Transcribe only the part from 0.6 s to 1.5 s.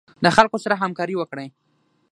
سره همکاري وکړئ.